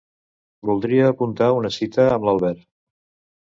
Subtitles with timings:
[0.69, 2.65] Voldria apuntar una cita amb l'Albert.